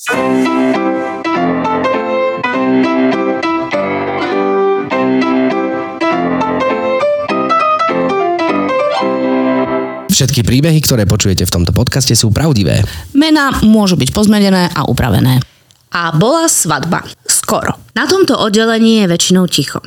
[0.00, 0.16] Všetky
[10.40, 12.80] príbehy, ktoré počujete v tomto podcaste sú pravdivé.
[13.12, 15.44] Mená môžu byť pozmenené a upravené.
[15.92, 17.04] A bola svadba.
[17.28, 17.76] Skoro.
[17.92, 19.84] Na tomto oddelení je väčšinou ticho.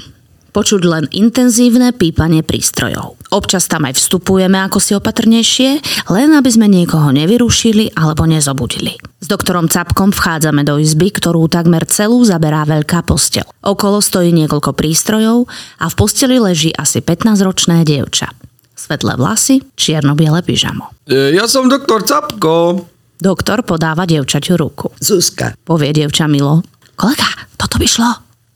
[0.54, 3.18] Počuť len intenzívne pípanie prístrojov.
[3.34, 5.70] Občas tam aj vstupujeme ako si opatrnejšie,
[6.14, 8.94] len aby sme niekoho nevyrušili alebo nezobudili.
[9.18, 13.50] S doktorom Capkom vchádzame do izby, ktorú takmer celú zaberá veľká postel.
[13.66, 15.50] Okolo stojí niekoľko prístrojov
[15.82, 18.30] a v posteli leží asi 15-ročné dievča.
[18.78, 20.94] Svetlé vlasy, čierno-biele pyžamo.
[21.10, 22.86] E, Ja som doktor Capko.
[23.18, 24.94] Doktor podáva dievčaťu ruku.
[25.02, 26.62] Zuzka, Povie dievča Milo.
[26.94, 27.26] Kolega,
[27.58, 28.12] toto by šlo.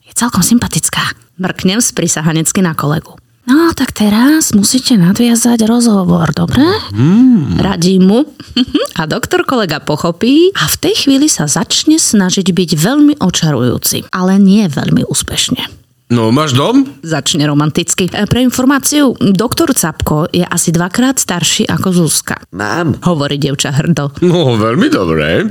[0.06, 1.27] Je celkom sympatická.
[1.38, 3.14] Mrknem sprisahanecky na kolegu.
[3.48, 6.60] No, tak teraz musíte nadviazať rozhovor, dobre?
[6.92, 7.56] Mm.
[7.56, 8.28] Radí mu.
[9.00, 14.36] A doktor kolega pochopí a v tej chvíli sa začne snažiť byť veľmi očarujúci, ale
[14.36, 15.64] nie veľmi úspešne.
[16.10, 16.88] No, máš dom?
[17.00, 18.10] Začne romanticky.
[18.10, 22.42] E, Pre informáciu, doktor Capko je asi dvakrát starší ako Zuzka.
[22.50, 22.96] mám.
[23.06, 24.16] Hovorí dievča hrdo.
[24.20, 25.46] No, veľmi dobré.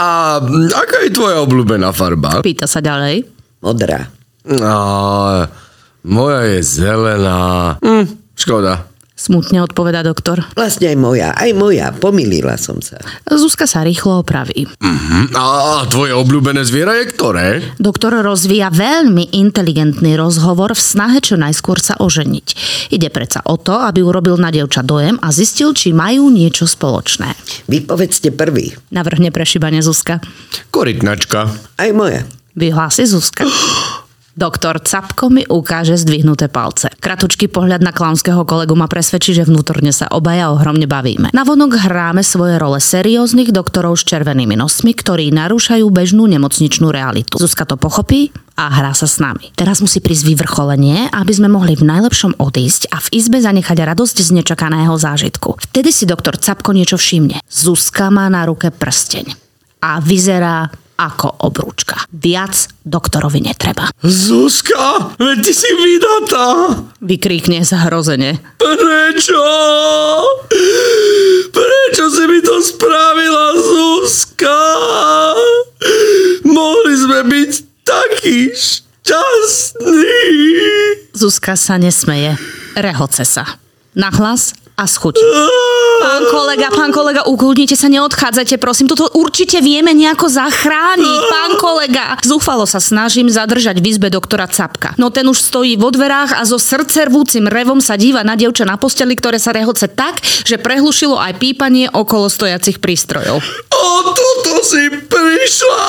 [0.00, 0.40] A
[0.72, 2.40] aká je tvoja obľúbená farba?
[2.40, 3.26] Pýta sa ďalej.
[3.60, 4.08] Modrá.
[4.46, 5.50] A,
[6.06, 7.76] moja je zelená.
[7.82, 8.06] Hm,
[8.38, 8.86] škoda.
[9.16, 10.44] Smutne odpovedá doktor.
[10.52, 11.88] Vlastne aj moja, aj moja.
[11.88, 13.00] Pomýlila som sa.
[13.24, 14.68] Zuzka sa rýchlo opraví.
[14.76, 17.64] Hm, a tvoje obľúbené zviera je ktoré?
[17.80, 22.46] Doktor rozvíja veľmi inteligentný rozhovor v snahe čo najskôr sa oženiť.
[22.92, 27.32] Ide predsa o to, aby urobil na dievča dojem a zistil, či majú niečo spoločné.
[27.72, 28.76] Vy povedzte prvý.
[28.92, 30.20] Navrhne prešibanie Zuzka.
[30.68, 31.48] Korytnačka.
[31.80, 32.28] Aj moja.
[32.52, 33.48] Vyhlási Zuzka.
[34.36, 36.92] Doktor Capko mi ukáže zdvihnuté palce.
[37.00, 41.32] Kratučký pohľad na klaunského kolegu ma presvedčí, že vnútorne sa obaja ohromne bavíme.
[41.32, 47.40] Navonok hráme svoje role serióznych doktorov s červenými nosmi, ktorí narúšajú bežnú nemocničnú realitu.
[47.40, 48.28] Zuzka to pochopí
[48.60, 49.56] a hrá sa s nami.
[49.56, 54.20] Teraz musí prísť vyvrcholenie, aby sme mohli v najlepšom odísť a v izbe zanechať radosť
[54.20, 55.64] z nečakaného zážitku.
[55.72, 57.40] Vtedy si doktor Capko niečo všimne.
[57.48, 59.32] Zuzka má na ruke prsteň
[59.80, 62.08] a vyzerá ako obrúčka.
[62.12, 63.92] Viac doktorovi netreba.
[64.00, 66.48] Zuzka, veď ty si vydatá.
[67.04, 68.40] Vykríkne zhrozene.
[68.56, 69.44] Prečo?
[71.52, 74.60] Prečo si mi to spravila, Zuzka?
[76.48, 77.52] Mohli sme byť
[77.84, 80.12] takí šťastní.
[81.12, 82.36] Zuzka sa nesmeje.
[82.76, 83.60] Rehoce sa.
[83.96, 85.16] Nahlas a s chuť.
[85.96, 88.92] Pán kolega, pán kolega, ukludnite sa, neodchádzajte, prosím.
[88.92, 92.20] Toto určite vieme nejako zachrániť, pán kolega.
[92.20, 94.92] Zúfalo sa snažím zadržať v izbe doktora Capka.
[95.00, 98.76] No ten už stojí vo dverách a so srdcervúcim revom sa díva na dievča na
[98.76, 103.40] posteli, ktoré sa rehoce tak, že prehlušilo aj pípanie okolo stojacich prístrojov.
[103.72, 105.82] O toto si prišla.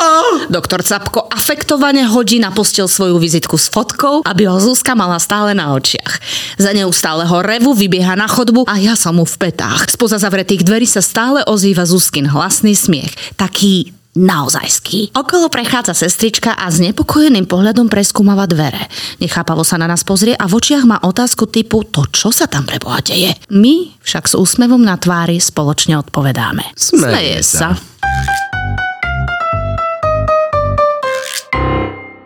[0.54, 5.58] Doktor Capko afektovane hodí na postel svoju vizitku s fotkou, aby ho Zuzka mala stále
[5.58, 6.22] na očiach.
[6.62, 9.90] Za neustáleho revu vybieha na chodbu a ja som mu v petách.
[9.90, 13.34] Spoza zavretých dverí sa stále ozýva Zuzkin hlasný smiech.
[13.34, 15.14] Taký naozajský.
[15.14, 18.90] Okolo prechádza sestrička a s nepokojeným pohľadom preskúmava dvere.
[19.22, 22.66] Nechápavo sa na nás pozrie a v očiach má otázku typu to, čo sa tam
[22.66, 23.34] preboha deje.
[23.54, 26.66] My však s úsmevom na tvári spoločne odpovedáme.
[26.74, 27.78] Smeje sa.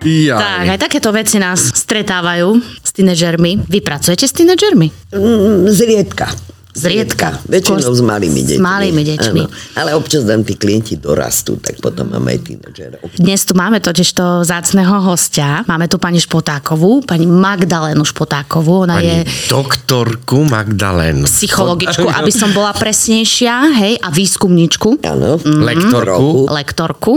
[0.02, 0.38] Ja.
[0.42, 3.70] Tak, aj takéto veci nás stretávajú s tínedžermi.
[3.70, 5.14] Vy pracujete s tínedžermi?
[5.14, 6.34] Mm, Zriedka.
[6.72, 7.36] Zriedka.
[7.46, 8.60] Väčšinou Skôr s malými deťmi.
[8.60, 9.42] s malými deťmi.
[9.44, 9.76] Áno.
[9.76, 13.00] Ale občas nám tí klienti dorastú, tak potom máme aj tínedžerov.
[13.20, 15.68] Dnes tu máme totiž to zácného hostia.
[15.68, 18.88] Máme tu pani Špotákovú, pani Magdalénu Špotákovú.
[18.88, 21.28] Ona je Pani doktorku Magdalénu.
[21.28, 25.04] psychologičku, aby som bola presnejšia, hej, a výskumníčku.
[25.04, 25.44] Áno.
[25.44, 25.60] Mhm.
[25.68, 26.30] Lektorku.
[26.48, 27.14] lektorku.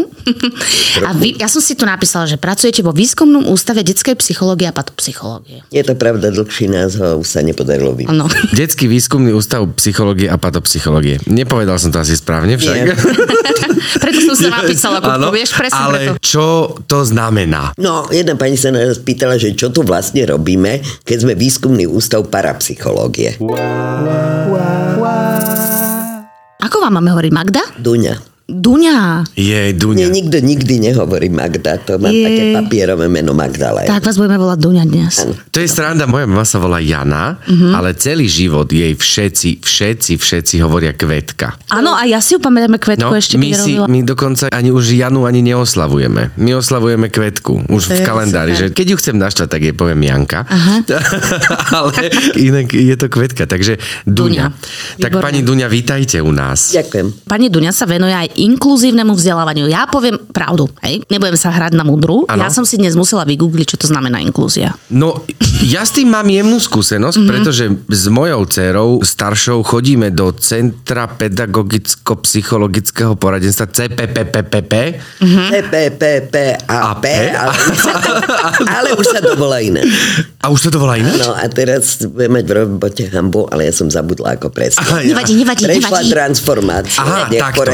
[1.06, 4.74] A vy, ja som si tu napísala, že pracujete vo výskumnom ústave detskej psychológie a
[4.74, 5.62] patopsychológie.
[5.70, 7.94] Je to pravda, dlhší názov už sa nepodarilo.
[8.08, 8.26] Áno.
[8.56, 9.43] Detský výskumný ústav
[9.78, 11.22] psychológie a patopsychológie.
[11.30, 12.74] Nepovedal som to asi správne však.
[12.74, 12.94] Nie.
[14.02, 16.12] preto som sa napísala, Kupko, vieš, presne ale preto.
[16.20, 16.46] čo
[16.84, 17.72] to znamená?
[17.78, 22.26] No, jedna pani sa nás pýtala, že čo tu vlastne robíme, keď sme výskumný ústav
[22.28, 23.38] parapsychológie.
[26.64, 27.62] Ako vám máme hovoriť, Magda?
[27.78, 28.33] Duňa.
[28.44, 29.24] Duňa.
[29.32, 30.04] Je, Nie, Duňa.
[30.06, 32.20] nikto nikdy nehovorí Magda, to má Je.
[32.20, 33.88] také papierové meno Magdalena.
[33.88, 35.14] Tak vás budeme volať Duňa dnes.
[35.48, 37.72] To je sranda, moja mama sa volá Jana, Mhm.
[37.72, 41.56] ale celý život jej všetci, všetci, všetci hovoria Kvetka.
[41.70, 43.88] Áno, a ja si ju pamätáme Kvetku No, ešte, my, si, robila.
[43.88, 46.36] my dokonca ani už Janu ani neoslavujeme.
[46.36, 48.60] My oslavujeme Kvetku už v je kalendári, super.
[48.60, 50.44] že keď ju chcem naštvať, tak jej poviem Janka.
[51.80, 51.96] ale
[52.36, 54.52] inak je to Kvetka, takže Duňa.
[54.52, 55.00] Duňa.
[55.00, 55.24] Tak Výborné.
[55.24, 56.70] pani Duňa, vítajte u nás.
[56.70, 57.24] Ďakujem.
[57.24, 59.66] Pani Duňa sa venuje aj inkluzívnemu vzdelávaniu.
[59.66, 62.26] Ja poviem pravdu, hej, nebudem sa hrať na mudru.
[62.26, 62.42] Áno.
[62.42, 64.74] Ja som si dnes musela vygoogliť, čo to znamená inklúzia.
[64.90, 65.22] No,
[65.62, 67.30] ja s tým mám jemnú skúsenosť, mm-hmm.
[67.30, 74.72] pretože s mojou dcerou staršou chodíme do Centra pedagogicko-psychologického poradenstva CPPPPP.
[75.22, 75.42] Mhm.
[75.70, 77.04] PPPPAP,
[77.34, 78.14] ale, už sa to-
[78.68, 79.80] ale už sa to volá iné.
[80.44, 81.20] A už sa to volá ináč?
[81.20, 84.84] No a teraz budem mať v robote hambu, ale ja som zabudla ako presne.
[84.84, 86.10] Aha, ja- Nevadí, nevadí, Prešla nevadí.
[86.12, 87.00] transformácia.
[87.00, 87.64] Aha, takto.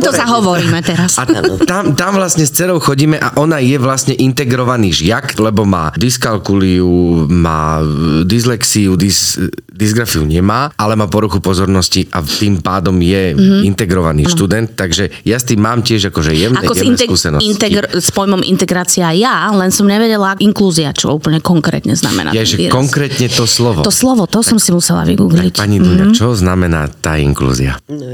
[0.00, 0.24] Ale Rýchle to poradie.
[0.24, 1.10] zahovoríme teraz.
[1.20, 1.22] A
[1.68, 7.28] tam, tam vlastne s dcerou chodíme a ona je vlastne integrovaný žiak, lebo má dyskalkuliu,
[7.28, 7.84] má
[8.24, 9.36] dyslexiu, dys,
[9.68, 13.60] dysgrafiu nemá, ale má poruchu pozornosti a tým pádom je mm-hmm.
[13.66, 17.48] integrovaný študent, takže ja s tým mám tiež akože jemné, Ako jemné integ- skúsenosti.
[17.48, 22.30] integr- s pojmom integrácia ja, len som nevedela inklúzia, čo úplne konkrétne znamená.
[22.30, 23.82] Ja, že konkrétne to slovo.
[23.82, 25.58] To slovo, to som si musela vygoogliť.
[25.58, 27.80] Pani Duňa, čo znamená tá inklúzia?
[27.90, 28.06] No.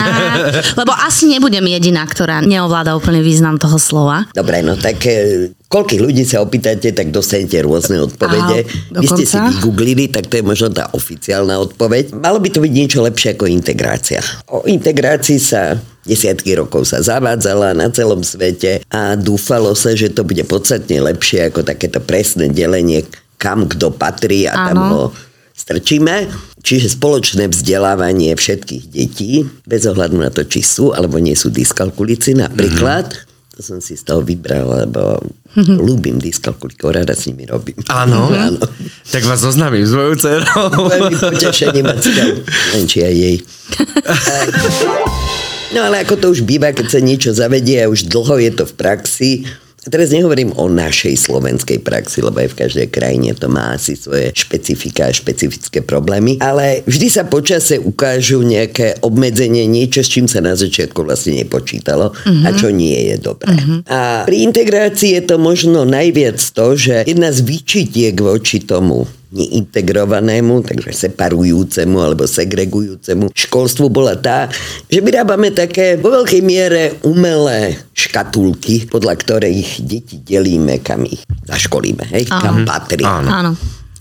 [0.00, 0.06] Á,
[0.78, 4.28] lebo asi nebudem jediná, ktorá neovláda úplne význam toho slova.
[4.32, 8.68] Dobre, no tak e, koľkých ľudí sa opýtate, tak dostanete rôzne odpovede.
[8.94, 12.16] Vy ste si vygooglili, tak to je možno tá oficiálna odpoveď.
[12.16, 14.20] Malo by to byť niečo lepšie ako integrácia.
[14.50, 20.24] O integrácii sa desiatky rokov sa zavádzala na celom svete a dúfalo sa, že to
[20.24, 23.04] bude podstatne lepšie ako takéto presné delenie,
[23.36, 24.90] kam kto patrí a tam Áno.
[24.90, 25.02] ho
[25.60, 26.32] strčíme.
[26.64, 32.32] Čiže spoločné vzdelávanie všetkých detí, bez ohľadu na to, či sú alebo nie sú dyskalkulici
[32.36, 33.28] napríklad.
[33.56, 35.20] To som si z toho vybral, lebo
[35.58, 37.76] ľúbim dyskalkulikov, rada s nimi robím.
[37.92, 38.32] Áno.
[38.32, 38.60] Áno.
[39.12, 40.88] Tak vás zoznámim s mojou dcerou.
[40.88, 42.30] Veľmi potešením a cťou.
[42.78, 43.36] Len či aj jej.
[45.70, 48.66] No ale ako to už býva, keď sa niečo zavedie a už dlho je to
[48.66, 49.30] v praxi,
[49.88, 54.34] teraz nehovorím o našej slovenskej praxi, lebo aj v každej krajine to má asi svoje
[54.36, 60.44] špecifika a špecifické problémy, ale vždy sa počase ukážu nejaké obmedzenie, niečo, s čím sa
[60.44, 62.12] na začiatku vlastne nepočítalo
[62.44, 63.54] a čo nie je dobré.
[63.88, 70.66] A pri integrácii je to možno najviac to, že jedna z výčitiek voči tomu neintegrovanému,
[70.66, 74.50] takže separujúcemu alebo segregujúcemu školstvu bola tá,
[74.90, 82.10] že vyrábame také vo veľkej miere umelé škatulky, podľa ktorých deti delíme, kam ich zaškolíme,
[82.10, 83.06] hej, kam patrí.
[83.06, 83.28] Áno.
[83.30, 83.52] Áno.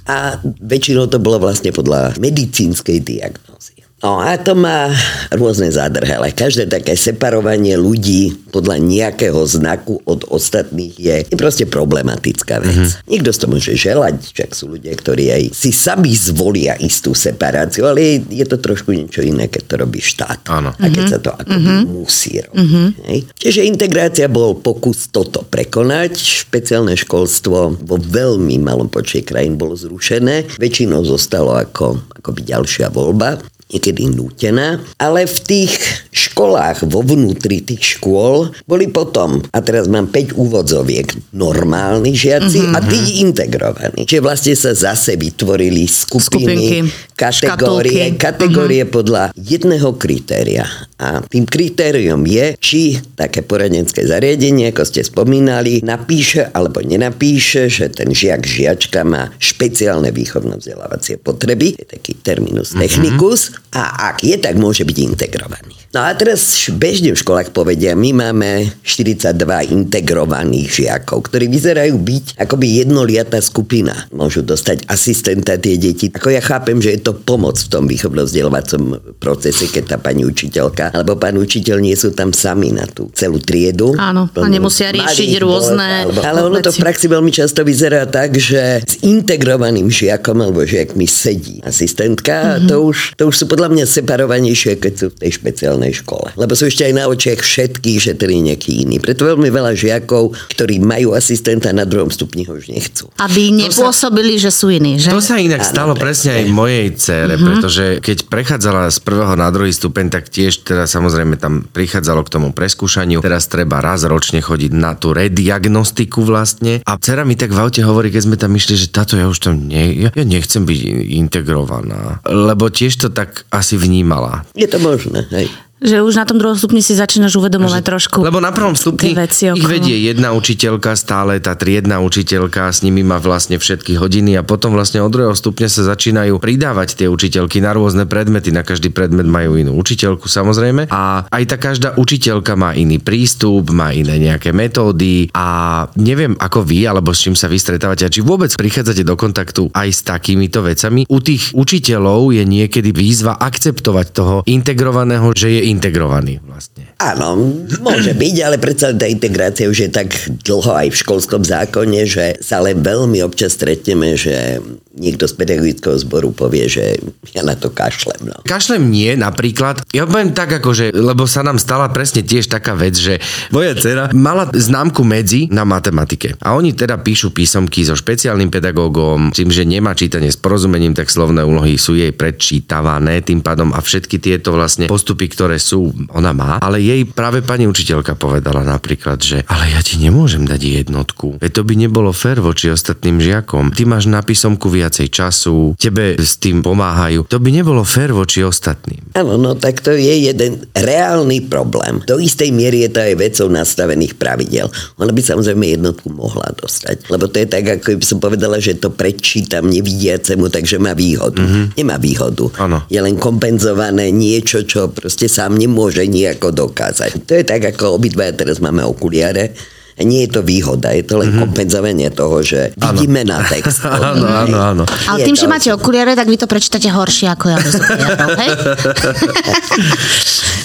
[0.09, 3.78] A väčšinou to bolo vlastne podľa medicínskej diagnózy.
[3.99, 4.87] No a to má
[5.35, 6.31] rôzne zádrhele.
[6.31, 12.79] Každé také separovanie ľudí podľa nejakého znaku od ostatných je, je proste problematická vec.
[12.79, 13.11] Mm-hmm.
[13.11, 17.91] Niekto si to môže želať, však sú ľudia, ktorí aj si sami zvolia istú separáciu,
[17.91, 20.47] ale je, je to trošku niečo iné, keď to robí štát.
[20.47, 20.71] Áno.
[20.79, 21.81] A keď sa to ako mm-hmm.
[21.91, 22.95] musí robiť.
[23.03, 23.19] Hej?
[23.35, 26.15] Čiže integrácia bol pokus toto prekonať.
[26.15, 30.55] Špeciálne školstvo vo veľmi malom počte krajín bolo zrušené.
[30.55, 35.73] Väčšinou zostalo ako, akoby ďalšia voľba niekedy nútená, ale v tých
[36.09, 41.05] školách vo vnútri tých škôl boli potom, a teraz mám 5 úvodzoviek,
[41.37, 42.75] normálni žiaci mm-hmm.
[42.75, 44.01] a tí integrovaní.
[44.09, 48.17] Čiže vlastne sa zase vytvorili skupiny, Skupinky, kategórie, škatulky.
[48.17, 48.97] kategórie mm-hmm.
[48.97, 50.65] podľa jedného kritéria.
[50.99, 57.87] A tým kritériom je, či také poradenské zariadenie, ako ste spomínali, napíše alebo nenapíše, že
[57.87, 64.59] ten žiak, žiačka má špeciálne výchovno-vzdelávacie potreby, je taký terminus technicus, a ak je, tak
[64.59, 65.79] môže byť integrovaný.
[65.89, 69.33] No a teraz bežne v školách povedia, my máme 42
[69.73, 74.05] integrovaných žiakov, ktorí vyzerajú byť akoby jednoliatá skupina.
[74.13, 76.13] Môžu dostať asistenta tie deti.
[76.13, 80.88] Ako ja chápem, že je to pomoc v tom výchovno-vzdelávacom procese, keď tá pani učiteľka
[80.93, 83.93] alebo pán učiteľ nie sú tam sami na tú celú triedu.
[83.95, 88.07] Áno, a nemusia riešiť malých rôzne bod, Ale ono to v praxi veľmi často vyzerá
[88.09, 92.49] tak, že s integrovaným žiakom alebo žiakmi sedí asistentka Mhm.
[92.49, 96.31] a to už, to už sú podľa mňa separovanejšie, keď sú v tej špeciálnej škole.
[96.37, 99.01] Lebo sú ešte aj na očiach všetkých, že je nejaký iný.
[99.01, 103.09] Preto veľmi veľa žiakov, ktorí majú asistenta na druhom stupni, ho už nechcú.
[103.17, 105.09] Aby nepôsobili, že sú iní, že?
[105.09, 109.73] To sa inak stalo presne aj mojej cére, pretože keď prechádzala z prvého na druhý
[109.73, 113.19] stupeň, tak tiež teda samozrejme tam prichádzalo k tomu preskúšaniu.
[113.19, 116.83] Teraz treba raz ročne chodiť na tú rediagnostiku vlastne.
[116.85, 119.39] A dcera mi tak v aute hovorí, keď sme tam išli, že táto ja už
[119.39, 120.79] tam nie, ja nechcem byť
[121.17, 122.21] integrovaná.
[122.27, 124.45] Lebo tiež to tak asi vnímala.
[124.53, 125.47] Je to možné, hej.
[125.79, 128.19] Že už na tom druhom stupni si začínaš uvedomovať trošku.
[128.19, 132.99] Lebo na prvom stupni veci ich vedie jedna učiteľka stále, tá triedna učiteľka, s nimi
[132.99, 137.63] má vlastne všetky hodiny a potom vlastne od druhého stupňa sa začínajú pridávať tie učiteľky
[137.63, 138.51] na rôzne predmety.
[138.51, 143.71] Na každý predmet majú inú učiteľku samozrejme a aj tá každá učiteľka má iný prístup,
[143.71, 148.11] má iné nejaké metódy a neviem ako vy, alebo s čím sa vy stretávate a
[148.11, 151.07] či vôbec prichádzate do kontaktu aj s takýmito vecami.
[151.07, 156.88] U tých učiteľov je niekedy výzva akceptovať toho integrovaného, že je integrovaný vlastne.
[156.99, 157.39] Áno,
[157.79, 160.11] môže byť, ale predsa tá integrácia už je tak
[160.43, 164.59] dlho aj v školskom zákone, že sa len veľmi občas stretneme, že
[164.99, 166.99] niekto z pedagogického zboru povie, že
[167.31, 168.27] ja na to kašlem.
[168.27, 168.43] No.
[168.43, 169.87] Kašlem nie, napríklad.
[169.95, 173.23] Ja poviem tak, akože, lebo sa nám stala presne tiež taká vec, že
[173.55, 176.35] moja dcera mala známku medzi na matematike.
[176.43, 181.07] A oni teda píšu písomky so špeciálnym pedagógom, tým, že nemá čítanie s porozumením, tak
[181.07, 186.35] slovné úlohy sú jej predčítavané tým pádom a všetky tieto vlastne postupy, ktoré sú, ona
[186.35, 186.59] má.
[186.59, 191.37] Ale jej práve pani učiteľka povedala napríklad, že ale ja ti nemôžem dať jednotku.
[191.37, 193.69] Veď to by nebolo fér voči ostatným žiakom.
[193.69, 197.29] Ty máš na písomku viacej času, tebe s tým pomáhajú.
[197.29, 199.13] To by nebolo fér voči ostatným.
[199.13, 202.01] Áno, no tak to je jeden reálny problém.
[202.09, 204.67] Do istej miery je to aj vecou nastavených pravidel.
[204.97, 207.11] Ona by samozrejme jednotku mohla dostať.
[207.13, 211.37] Lebo to je tak, ako by som povedala, že to predčítam nevidiacemu, takže má výhodu.
[211.39, 211.65] Mm-hmm.
[211.77, 212.45] Nemá výhodu.
[212.57, 212.81] Áno.
[212.89, 216.78] Je len kompenzované niečo, čo proste sám nemôže nejako dokázať.
[217.27, 219.51] To je tak, ako obidva teraz máme okuliare.
[219.99, 221.43] Nie je to výhoda, je to len mm-hmm.
[221.43, 223.83] kompenzovanie toho, že vidíme na text.
[223.99, 224.83] Áno, áno, áno.
[225.11, 227.75] Ale Je tým, to- že máte okuliare, tak vy to prečítate horšie ako ja bez
[227.75, 228.51] okuliarov, hej?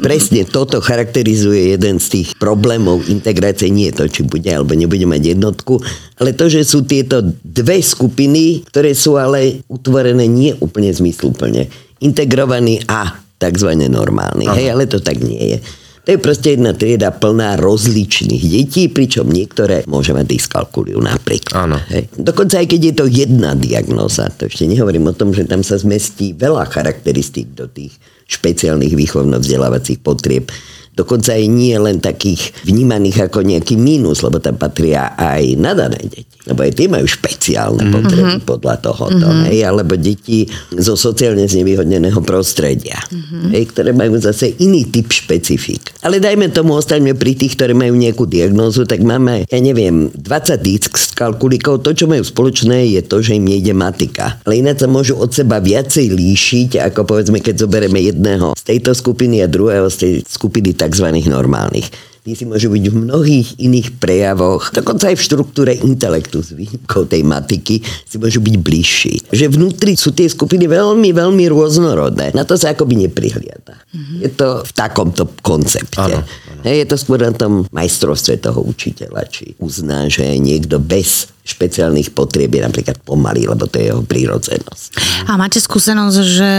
[0.06, 3.74] Presne toto charakterizuje jeden z tých problémov integrácie.
[3.74, 5.82] Nie to, či bude alebo nebude mať jednotku,
[6.22, 11.66] ale to, že sú tieto dve skupiny, ktoré sú ale utvorené nie úplne zmysluplne.
[11.98, 14.46] Integrovaní a takzvané normálni.
[14.46, 15.58] Hej, ale to tak nie je.
[16.04, 21.56] To je proste jedna trieda plná rozličných detí, pričom niektoré môže mať dyskalkuliu napríklad.
[21.56, 21.80] Áno.
[21.88, 22.12] Hej.
[22.12, 25.80] Dokonca aj keď je to jedna diagnóza, to ešte nehovorím o tom, že tam sa
[25.80, 27.96] zmestí veľa charakteristík do tých
[28.28, 30.52] špeciálnych výchovno-vzdelávacích potrieb.
[30.94, 36.34] Dokonca aj nie len takých vnímaných ako nejaký mínus, lebo tam patria aj nadané deti.
[36.44, 37.94] Lebo aj tie majú špeciálne mm-hmm.
[37.98, 39.26] potreby podľa tohoto.
[39.26, 39.46] Mm-hmm.
[39.50, 40.44] Hej, alebo deti
[40.76, 43.50] zo sociálne znevýhodneného prostredia, mm-hmm.
[43.56, 45.96] hej, ktoré majú zase iný typ špecifik.
[46.04, 50.60] Ale dajme tomu, ostaňme pri tých, ktorí majú nejakú diagnózu, tak máme, ja neviem, 20
[50.60, 51.80] dyskalkulikov.
[51.80, 54.36] To, čo majú spoločné, je to, že im nejde matika.
[54.44, 58.92] Ale ináč sa môžu od seba viacej líšiť, ako povedzme, keď zoberieme jedného z tejto
[58.92, 61.06] skupiny a druhého z tej skupiny tzv.
[61.24, 61.88] normálnych.
[62.24, 67.04] Tí si môžu byť v mnohých iných prejavoch, dokonca aj v štruktúre intelektu s výnimkou
[67.04, 69.20] tej matiky, si môžu byť bližší.
[69.28, 72.32] Že vnútri sú tie skupiny veľmi, veľmi rôznorodné.
[72.32, 73.76] Na to sa akoby neprihliada.
[73.76, 74.18] Mm-hmm.
[74.24, 76.00] Je to v takomto koncepte.
[76.00, 76.24] Áno,
[76.64, 82.16] Hej, je to skôr na tom majstrovstve toho učiteľa, či uzná, že niekto bez špeciálnych
[82.16, 84.88] potrieb je napríklad pomalý, lebo to je jeho prírodzenosť.
[85.28, 86.52] A máte skúsenosť, že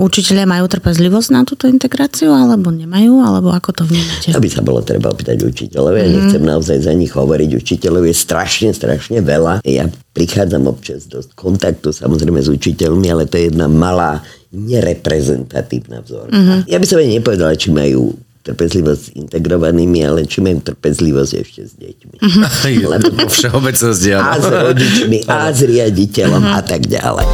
[0.00, 4.32] učiteľia majú trpezlivosť na túto integráciu, alebo nemajú, alebo ako to vnímate?
[4.32, 5.92] To by sa bolo treba opýtať učiteľov.
[6.00, 7.60] Ja nechcem naozaj za nich hovoriť.
[7.60, 9.60] Učiteľov je strašne, strašne veľa.
[9.68, 16.32] Ja prichádzam občas do kontaktu samozrejme s učiteľmi, ale to je jedna malá nereprezentatívna vzorka.
[16.32, 16.58] Mm-hmm.
[16.72, 21.60] Ja by som aj nepovedala, či majú trpezlivosť s integrovanými, ale či majú trpezlivosť ešte
[21.62, 22.16] s deťmi.
[22.18, 22.90] Mm-hmm.
[22.90, 27.26] Lebo Po všeobecnosti, a s rodičmi, a s riaditeľom a tak ďalej.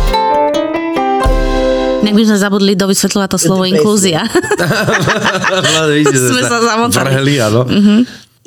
[1.99, 3.75] Nech by sme zabudli dovysvetľovať to slovo presne.
[3.75, 4.21] inklúzia.
[6.31, 7.11] Sme sa zamotali.
[7.11, 7.67] Vrhli, áno.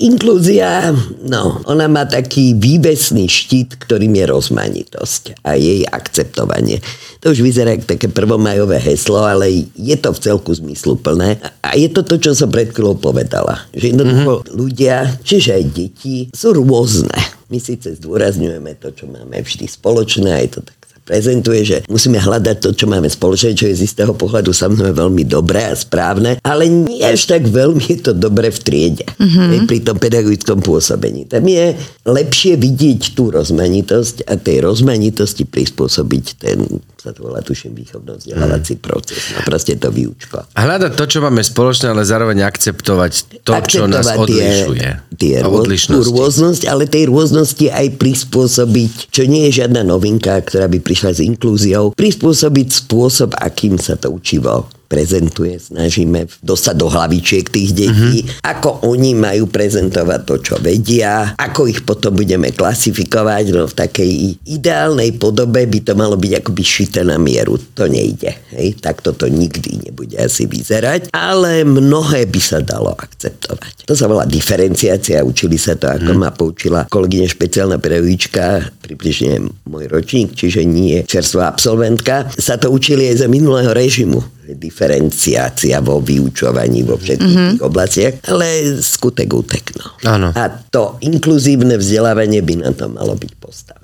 [0.01, 0.89] Inklúzia,
[1.21, 6.81] no, ona má taký vývesný štít, ktorým je rozmanitosť a jej akceptovanie.
[7.21, 11.37] To už vyzerá ako také prvomajové heslo, ale je to v celku zmysluplné.
[11.61, 13.69] A je to to, čo som pred chvíľou povedala.
[13.77, 14.53] Že jednoducho mm-hmm.
[14.57, 17.13] ľudia, čiže aj deti, sú rôzne.
[17.53, 20.80] My síce zdôrazňujeme to, čo máme vždy spoločné, aj to tak
[21.11, 25.27] prezentuje, že musíme hľadať to, čo máme spoločné, čo je z istého pohľadu samozrejme veľmi
[25.27, 29.67] dobré a správne, ale nie až tak veľmi je to dobre v triede, mm-hmm.
[29.67, 31.27] pri tom pedagogickom pôsobení.
[31.27, 31.75] Tam je
[32.07, 36.63] lepšie vidieť tú rozmanitosť a tej rozmanitosti prispôsobiť ten,
[37.01, 39.33] sa to volá tuším, výchovno-vzdelávací proces.
[39.33, 40.45] No proste to výučko.
[40.53, 44.87] Hľadať to, čo máme spoločné, ale zároveň akceptovať to, čo nás Akceptovať odlišuje.
[45.17, 50.69] Tie, tie tú rôznosť, ale tej rôznosti aj prispôsobiť, čo nie je žiadna novinka, ktorá
[50.69, 57.47] by prišla s inklúziou, prispôsobiť spôsob, akým sa to učivo prezentuje, snažíme dostať do hlavičiek
[57.47, 58.43] tých detí, uh-huh.
[58.43, 64.11] ako oni majú prezentovať to, čo vedia, ako ich potom budeme klasifikovať, no v takej
[64.43, 67.55] ideálnej podobe by to malo byť akoby šité na mieru.
[67.79, 73.87] To nejde, hej, tak toto nikdy nebude asi vyzerať, ale mnohé by sa dalo akceptovať.
[73.87, 79.87] To sa volá diferenciácia, učili sa to, ako ma poučila kolegyňa špeciálna pedagogička, približne môj
[79.87, 86.81] ročník, čiže nie čerstvá absolventka, sa to učili aj za minulého režimu diferenciácia vo vyučovaní
[86.85, 87.51] vo všetkých mm-hmm.
[87.57, 89.63] tých oblastiach, ale skutek útek.
[89.77, 89.87] No.
[90.05, 90.29] Áno.
[90.33, 93.80] A to inkluzívne vzdelávanie by na to malo byť postavené.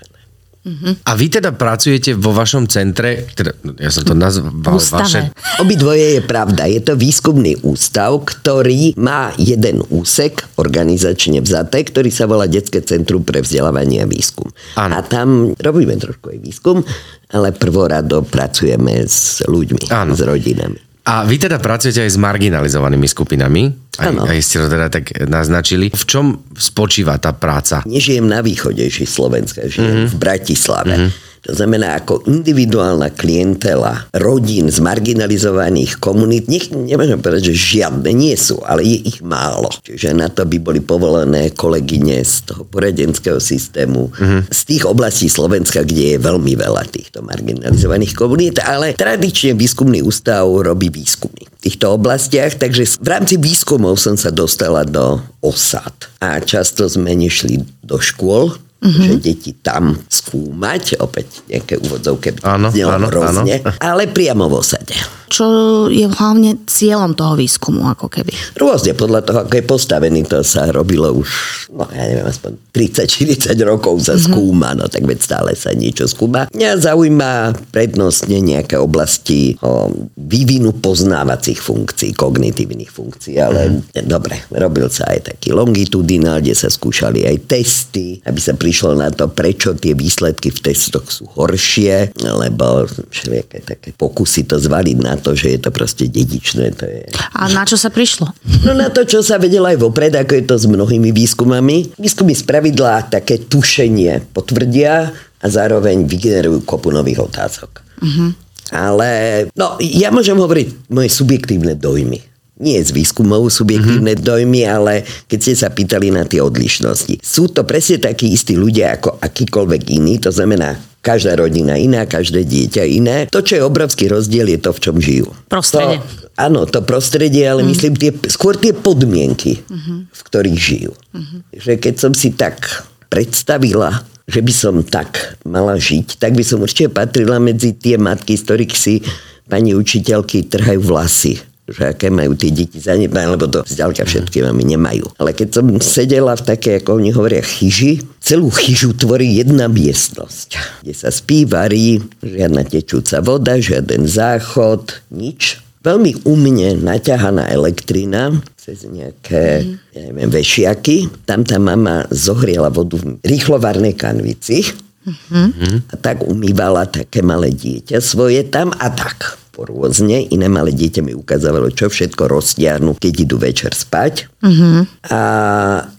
[1.07, 5.01] A vy teda pracujete vo vašom centre, teda, ja som to nazval Ústave.
[5.07, 5.21] vaše...
[5.63, 6.67] Obidvoje je pravda.
[6.67, 13.23] Je to výskumný ústav, ktorý má jeden úsek organizačne vzaté, ktorý sa volá Detské centrum
[13.23, 14.51] pre vzdelávanie a výskum.
[14.75, 14.93] Áno.
[14.95, 16.83] A tam robíme trošku aj výskum,
[17.31, 20.15] ale prvorado pracujeme s ľuďmi, Áno.
[20.15, 20.79] s rodinami.
[21.07, 24.23] A vy teda pracujete aj s marginalizovanými skupinami, aj, Áno.
[24.29, 25.89] aj ste to teda tak naznačili.
[25.89, 27.81] V čom spočíva tá práca?
[27.89, 30.11] Nežijem na východe ešte Slovenska, žijem mm-hmm.
[30.13, 30.95] v Bratislave.
[30.95, 31.26] Mm-hmm.
[31.45, 38.33] To znamená, ako individuálna klientela rodín z marginalizovaných komunít, nech, nemôžem povedať, že žiadne nie
[38.33, 39.69] sú, ale je ich málo.
[39.83, 44.41] Čiže na to by boli povolené kolegyne z toho poradenského systému, mm-hmm.
[44.49, 50.47] z tých oblastí Slovenska, kde je veľmi veľa týchto marginalizovaných komunít, ale tradične výskumný ústav
[50.47, 55.93] robí výskumy v týchto oblastiach, takže v rámci výskumov som sa dostala do osad.
[56.21, 59.05] A často sme nešli do škôl, Mm-hmm.
[59.09, 64.93] že deti tam skúmať, opäť nejaké úvodzovke Áno, áno, hrozne, ale priamo v osade.
[65.27, 65.45] Čo
[65.91, 68.31] je hlavne cieľom toho výskumu, ako keby?
[68.55, 71.27] Rôzne, podľa toho, ako je postavený, to sa robilo už,
[71.75, 74.29] no ja neviem, aspoň 30-40 rokov sa mm-hmm.
[74.29, 76.47] skúma, no tak veď stále sa niečo skúma.
[76.53, 84.07] Mňa zaujíma prednostne nejaké oblasti o vývinu poznávacích funkcií, kognitívnych funkcií, ale mm-hmm.
[84.07, 89.07] dobre, robil sa aj taký longitudinál, kde sa skúšali aj testy, aby sa prišlo na
[89.15, 95.15] to, prečo tie výsledky v testoch sú horšie, lebo všelijaké také pokusy to zvaliť na
[95.15, 98.35] to, že je to proste dedičné, to je A na čo sa prišlo?
[98.67, 101.95] No na to, čo sa vedelo aj vopred, ako je to s mnohými výskumami.
[101.95, 107.71] Výskumy z pravidla také tušenie potvrdia a zároveň vygenerujú kopu nových otázok.
[108.03, 108.35] Uh-huh.
[108.75, 109.09] Ale
[109.55, 112.19] no, ja môžem hovoriť moje subjektívne dojmy.
[112.57, 114.27] Nie z výskumov subjektívne mm-hmm.
[114.27, 117.21] dojmy, ale keď ste sa pýtali na tie odlišnosti.
[117.21, 120.73] Sú to presne takí istí ľudia ako akýkoľvek iný, to znamená
[121.05, 123.17] každá rodina iná, každé dieťa iné.
[123.31, 125.31] To, čo je obrovský rozdiel, je to, v čom žijú.
[125.47, 126.03] Prostredie.
[126.03, 127.67] To, áno, to prostredie, ale mm.
[127.71, 129.99] myslím tie, skôr tie podmienky, mm-hmm.
[130.11, 130.91] v ktorých žijú.
[130.91, 131.39] Mm-hmm.
[131.55, 132.59] Že keď som si tak
[133.07, 138.35] predstavila, že by som tak mala žiť, tak by som určite patrila medzi tie matky,
[138.35, 138.99] z ktorých si
[139.47, 144.63] pani učiteľky trhajú vlasy že aké majú tie deti zanedbané, lebo to zďaleka všetky mami
[144.75, 145.03] nemajú.
[145.19, 150.81] Ale keď som sedela v také, ako oni hovoria, chyži, celú chyžu tvorí jedna miestnosť,
[150.83, 155.59] kde sa spí, varí, žiadna tečúca voda, žiaden záchod, nič.
[155.83, 159.75] Veľmi umne naťahaná elektrina cez nejaké, mm.
[159.95, 161.23] ja neviem, vešiaky.
[161.23, 164.67] Tam tá mama zohriela vodu v rýchlovarnej kanvici
[165.07, 165.87] mm-hmm.
[165.87, 170.27] a tak umývala také malé dieťa svoje tam a tak rôzne.
[170.29, 174.29] Iné malé dieťa mi ukázalo, čo všetko roztiahnu, keď idú večer spať.
[174.43, 174.85] Uh-huh.
[175.09, 175.19] A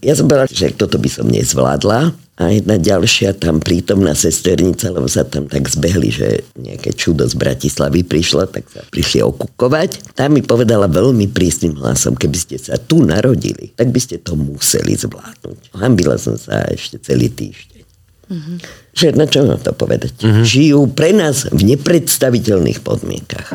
[0.05, 2.15] ja som povedala, že toto by som nezvládla.
[2.39, 7.35] A jedna ďalšia tam prítomná sesternica, lebo sa tam tak zbehli, že nejaké čudo z
[7.35, 10.15] Bratislavy prišlo, tak sa prišli okukovať.
[10.15, 14.39] Tá mi povedala veľmi prísnym hlasom, keby ste sa tu narodili, tak by ste to
[14.39, 15.75] museli zvládnuť.
[15.83, 17.83] Hambila som sa ešte celý týždeň.
[18.29, 18.57] Mm-hmm.
[18.99, 20.11] Že na čo mám to povedať?
[20.19, 20.43] Mm-hmm.
[20.43, 23.55] Žijú pre nás v nepredstaviteľných podmienkach.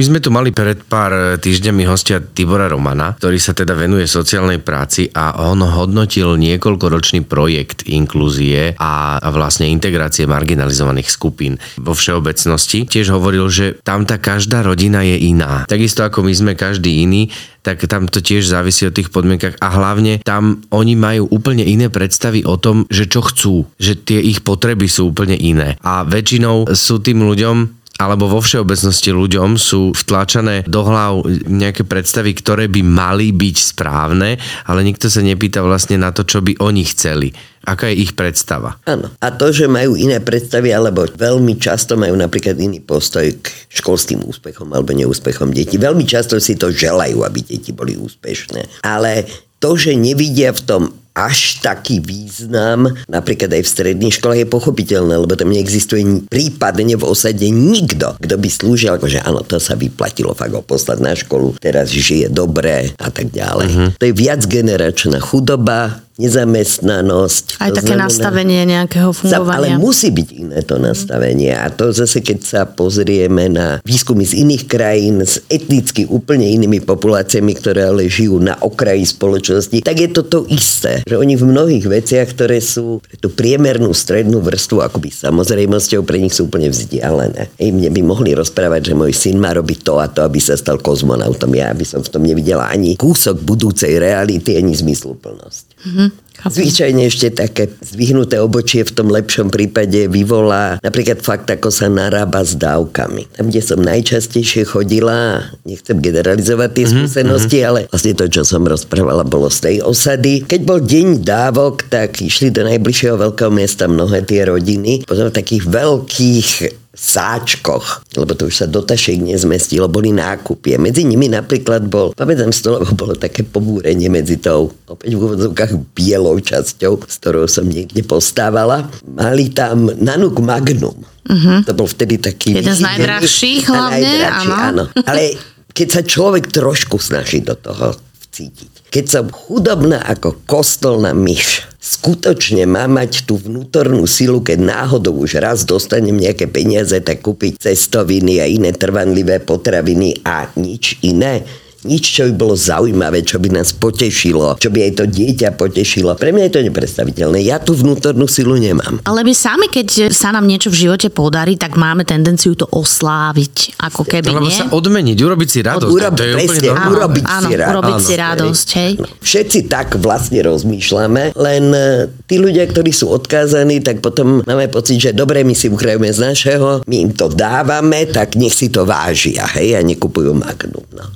[0.00, 4.56] My sme tu mali pred pár týždňami hostia Tibora Romana, ktorý sa teda venuje sociálnej
[4.56, 12.88] práci a on hodnotil niekoľkoročný projekt inklúzie a vlastne integrácie marginalizovaných skupín vo všeobecnosti.
[12.88, 15.68] Tiež hovoril, že tam tá každá rodina je iná.
[15.68, 17.28] Takisto ako my sme každý iný,
[17.60, 21.92] tak tam to tiež závisí od tých podmienkach a hlavne tam oni majú úplne iné
[21.92, 25.76] predstavy o tom, že čo chcú, že tie ich potreby sú úplne iné.
[25.84, 32.32] A väčšinou sú tým ľuďom alebo vo všeobecnosti ľuďom sú vtlačané do hlav nejaké predstavy,
[32.32, 36.88] ktoré by mali byť správne, ale nikto sa nepýta vlastne na to, čo by oni
[36.88, 37.28] chceli.
[37.60, 38.80] Aká je ich predstava?
[38.88, 39.12] Áno.
[39.20, 44.24] A to, že majú iné predstavy, alebo veľmi často majú napríklad iný postoj k školským
[44.24, 45.76] úspechom alebo neúspechom detí.
[45.76, 48.80] Veľmi často si to želajú, aby deti boli úspešné.
[48.80, 49.28] Ale
[49.60, 55.14] to, že nevidia v tom až taký význam, napríklad aj v stredných školách je pochopiteľné,
[55.20, 60.32] lebo tam neexistuje prípadne v osade nikto, kto by slúžil, akože áno, to sa vyplatilo
[60.32, 63.66] fakt poslať na školu, teraz žije dobre a tak ďalej.
[63.68, 63.88] Uh-huh.
[63.98, 67.56] To je viacgeneračná chudoba, nezamestnanosť.
[67.58, 69.76] Aj také znamená, nastavenie nejakého fungovania.
[69.76, 71.56] Ale musí byť iné to nastavenie.
[71.56, 76.84] A to zase, keď sa pozrieme na výskumy z iných krajín s etnicky úplne inými
[76.84, 81.00] populáciami, ktoré ale žijú na okraji spoločnosti, tak je to to isté.
[81.08, 86.20] Že oni v mnohých veciach, ktoré sú pre tú priemernú strednú vrstvu akoby samozrejmosťou, pre
[86.20, 87.48] nich sú úplne vzdialené.
[87.56, 90.58] Ej, mne by mohli rozprávať, že môj syn má robiť to a to, aby sa
[90.58, 91.54] stal kozmonautom.
[91.56, 95.69] Ja by som v tom nevidela ani kúsok budúcej reality, ani zmysluplnosť.
[95.80, 96.08] Mm-hmm.
[96.40, 102.40] Zvyčajne ešte také zdvihnuté obočie v tom lepšom prípade vyvolá napríklad fakt, ako sa narába
[102.40, 103.28] s dávkami.
[103.36, 109.20] Tam, kde som najčastejšie chodila, nechcem generalizovať tie skúsenosti, ale vlastne to, čo som rozprávala,
[109.28, 110.48] bolo z tej osady.
[110.48, 115.04] Keď bol deň dávok, tak išli do najbližšieho veľkého mesta mnohé tie rodiny.
[115.04, 116.48] Potom v takých veľkých
[116.90, 120.74] sáčkoch, lebo to už sa do tašiek nezmestilo, boli nákupy.
[120.74, 125.14] A medzi nimi napríklad bol, pamätám si to, lebo bolo také pobúrenie medzi tou, opäť
[125.14, 128.90] v úvodzovkách bielou časťou, s ktorou som niekde postávala.
[129.06, 130.98] Mali tam Nanuk Magnum.
[131.30, 131.62] Uh-huh.
[131.62, 132.58] To bol vtedy taký...
[132.58, 134.58] Jeden z najdrahších hlavne, najdrahší, áno.
[134.58, 134.84] áno.
[135.06, 135.38] Ale
[135.70, 137.94] keď sa človek trošku snaží do toho
[138.30, 138.79] vcítiť.
[138.90, 145.38] Keď som chudobná ako kostolná myš, skutočne má mať tú vnútornú silu, keď náhodou už
[145.38, 151.46] raz dostanem nejaké peniaze, tak kúpiť cestoviny a iné trvanlivé potraviny a nič iné.
[151.82, 156.12] Nič, čo by bolo zaujímavé, čo by nás potešilo, čo by aj to dieťa potešilo.
[156.12, 157.40] Pre mňa je to nepredstaviteľné.
[157.40, 159.00] Ja tú vnútornú silu nemám.
[159.02, 163.80] Ale my sami, keď sa nám niečo v živote podarí, tak máme tendenciu to osláviť,
[163.80, 164.52] ako keby, No, nie?
[164.52, 165.88] sa odmeniť, urobiť si radosť.
[165.90, 166.92] Urobiť, to je úplne presne, normálne.
[166.92, 167.70] urobiť áno, si radosť.
[167.72, 168.92] urobiť si Áno, radosť, hej.
[169.20, 171.86] Všetci tak vlastne rozmýšľame, len e,
[172.24, 176.20] tí ľudia, ktorí sú odkázaní, tak potom máme pocit, že dobre, my si ukrajujeme z
[176.22, 180.84] našeho, my im to dávame, tak nech si to vážia, hej, a nekupujú Magnum.
[180.92, 181.08] No.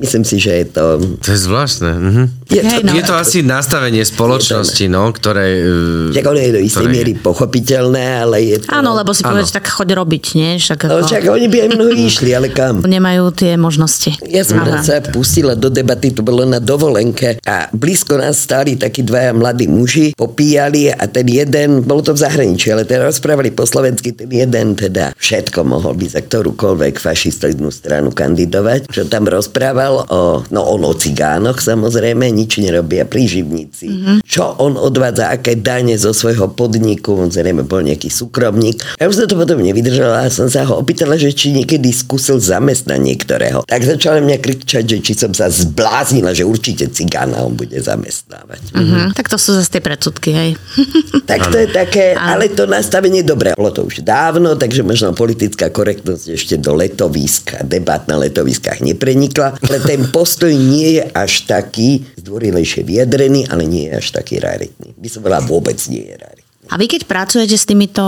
[0.00, 0.84] Myslím si, že je to...
[1.20, 1.92] To je zvláštne.
[1.94, 2.24] Mhm.
[2.50, 2.92] Je Hej, no.
[2.92, 5.62] Je to asi nastavenie spoločnosti, no, ktoré...
[5.62, 8.66] e, Však ono je do istej ktoré- miery pochopiteľné, ale je to...
[8.68, 10.58] Áno, lebo si povedať, tak choď robiť, nie?
[10.58, 12.82] Však No, ako, čak oni by aj mnoho išli, ale kam?
[12.82, 14.18] nemajú tie možnosti.
[14.26, 14.82] Ja som Aha.
[14.82, 19.64] sa pustila do debaty, to bolo na dovolenke a blízko nás stáli takí dvaja mladí
[19.64, 24.26] muži, popíjali a ten jeden, bolo to v zahraničí, ale teda rozprávali po slovensky, ten
[24.26, 30.60] jeden teda všetko mohol by za ktorúkoľvek fašistoidnú stranu kandidovať, čo tam rozprával o, no
[30.66, 33.86] on o cigánoch samozrejme, nič nerobia príživníci.
[33.86, 34.16] Mm-hmm.
[34.24, 38.80] Čo on odvádza, aké dane zo svojho podniku, on zrejme bol nejaký súkromník.
[38.96, 42.40] Ja už som to potom nevydržala a som sa ho opýtala, že či niekedy skúsil
[42.40, 43.60] zamestnať niektorého.
[43.68, 48.72] Tak začala mňa kričať, že či som sa zbláznila, že určite cigána on bude zamestnávať.
[48.72, 49.12] Mhm.
[49.12, 50.50] Tak to sú zase tie predsudky, hej.
[51.30, 53.54] Tak to je také, ale to nastavenie je dobré.
[53.54, 59.54] Bolo to už dávno, takže možno politická korektnosť ešte do letoviska, debat na letoviskách neprenikla,
[59.62, 64.94] ale ten postoj nie je až taký zdvorilejšie vyjadrený, ale nie je až taký raritný.
[64.94, 66.46] By som povedala, vôbec nie je raritný.
[66.68, 68.04] A vy keď pracujete s týmito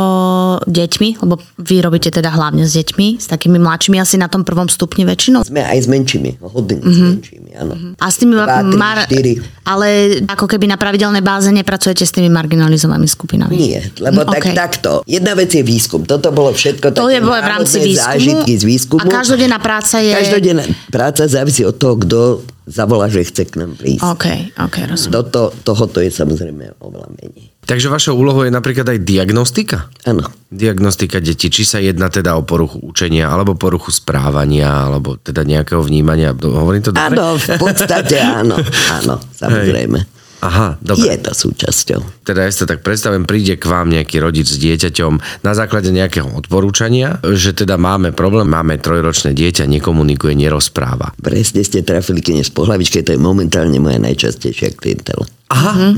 [0.62, 4.70] deťmi, lebo vy robíte teda hlavne s deťmi, s takými mladšími asi na tom prvom
[4.70, 7.74] stupni väčšinou, Sme aj s menšími, hodne s menšími, áno.
[7.92, 9.32] a s tými Dva, tri, mar- štyri.
[9.64, 9.88] ale
[10.22, 13.50] ako keby na pravidelnej báze nepracujete s tými marginalizovanými skupinami.
[13.52, 14.54] Nie, lebo Mm, tak, okej.
[14.54, 14.90] takto.
[15.04, 16.06] Jedna vec je výskum.
[16.06, 17.98] Toto bolo všetko To je bolo v rámci výskumu.
[18.06, 19.00] zážitky z výskumu.
[19.00, 20.14] A každodenná práca je...
[20.14, 22.18] Každodenná práca závisí od toho, kto
[22.66, 24.02] zavolá, že chce k nám prísť.
[24.02, 24.26] OK,
[24.58, 25.14] OK, rozumiem.
[25.14, 27.50] Toto, tohoto je samozrejme oveľa menej.
[27.62, 29.86] Takže vašou úlohou je napríklad aj diagnostika?
[30.02, 30.26] Áno.
[30.50, 35.78] Diagnostika detí, či sa jedná teda o poruchu učenia, alebo poruchu správania, alebo teda nejakého
[35.78, 36.34] vnímania.
[36.34, 37.14] Hovorím to dobre?
[37.14, 38.58] Áno, v podstate áno.
[38.98, 40.21] Áno, samozrejme.
[40.42, 41.14] Aha, dobre.
[41.14, 42.26] Je to súčasťou.
[42.26, 45.94] Teda ja si to tak predstavím, príde k vám nejaký rodič s dieťaťom na základe
[45.94, 51.14] nejakého odporúčania, že teda máme problém, máme trojročné dieťa, nekomunikuje, nerozpráva.
[51.22, 55.30] Presne ste trafili, keď z pohlavičke, to je momentálne moja najčastejšia klientela.
[55.54, 55.94] Aha.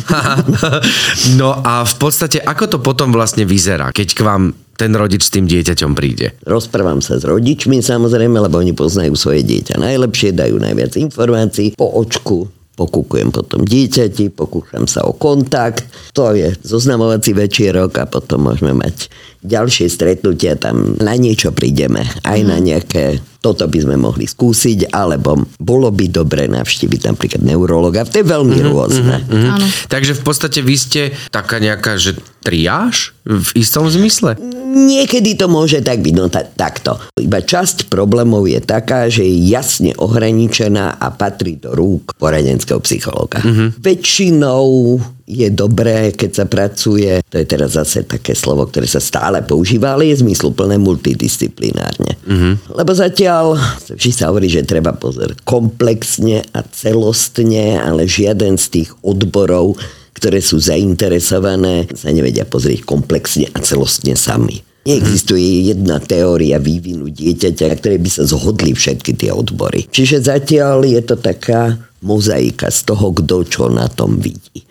[1.40, 5.33] no a v podstate, ako to potom vlastne vyzerá, keď k vám ten rodič s
[5.33, 6.35] tým dieťaťom príde?
[6.44, 11.87] Rozprávam sa s rodičmi samozrejme, lebo oni poznajú svoje dieťa najlepšie, dajú najviac informácií po
[11.94, 15.87] očku, pokúkujem potom dieťati, pokúšam sa o kontakt.
[16.15, 19.09] To je zoznamovací večierok a potom môžeme mať
[19.44, 25.44] ďalšie stretnutia, tam na niečo prídeme, aj na nejaké toto by sme mohli skúsiť, alebo
[25.61, 28.09] bolo by dobre navštíviť napríklad neurologa.
[28.09, 29.20] To je veľmi rôzne.
[29.20, 29.92] Mhm.
[29.92, 34.40] Takže v podstate vy ste taká nejaká, že triáž v istom zmysle?
[34.74, 36.96] Niekedy to môže tak byť, no ta, takto.
[37.20, 43.44] Iba časť problémov je taká, že je jasne ohraničená a patrí do rúk poradenského psychológa.
[43.44, 43.68] Mm-hmm.
[43.80, 49.41] Väčšinou je dobré, keď sa pracuje, to je teraz zase také slovo, ktoré sa stále
[49.41, 52.21] používa, ale je zmysluplné multidisciplinárne.
[52.29, 52.77] Mm-hmm.
[52.77, 53.57] Lebo zatiaľ
[53.89, 59.81] vždy sa hovorí, že treba pozor komplexne a celostne, ale žiaden z tých odborov
[60.15, 64.63] ktoré sú zainteresované, sa nevedia pozrieť komplexne a celostne sami.
[64.87, 69.85] Neexistuje jedna teória vývinu dieťaťa, na ktorej by sa zhodli všetky tie odbory.
[69.91, 74.63] Čiže zatiaľ je to taká mozaika z toho, kto čo na tom vidí.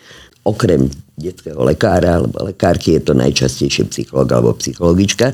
[0.43, 5.32] Okrem detského lekára alebo lekárky je to najčastejšie psycholog alebo psychologička